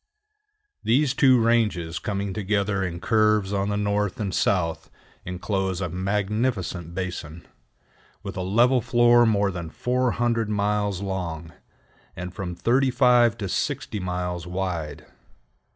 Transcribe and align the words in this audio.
These 0.83 1.13
two 1.13 1.39
ranges 1.39 1.99
coming 1.99 2.33
together 2.33 2.83
in 2.83 2.99
curves 2.99 3.53
on 3.53 3.69
the 3.69 3.77
north 3.77 4.19
and 4.19 4.33
south 4.33 4.89
inclose 5.25 5.79
a 5.79 5.89
magnificent 5.89 6.95
basin, 6.95 7.45
with 8.23 8.35
a 8.35 8.41
level 8.41 8.81
floor 8.81 9.27
more 9.27 9.51
than 9.51 9.69
400 9.69 10.49
miles 10.49 11.01
long, 11.01 11.53
and 12.15 12.33
from 12.33 12.55
35 12.55 13.37
to 13.37 13.47
60 13.47 13.99
miles 13.99 14.47
wide. 14.47 15.05